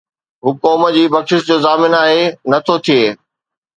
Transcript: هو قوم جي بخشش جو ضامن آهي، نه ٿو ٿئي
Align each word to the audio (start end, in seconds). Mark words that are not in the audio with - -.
هو 0.43 0.49
قوم 0.63 0.81
جي 0.95 1.03
بخشش 1.15 1.41
جو 1.49 1.57
ضامن 1.65 1.93
آهي، 2.03 2.21
نه 2.51 2.57
ٿو 2.65 2.75
ٿئي 2.85 3.01